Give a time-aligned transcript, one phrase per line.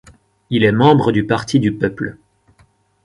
[0.49, 2.17] Il est membre du Parti du peuple.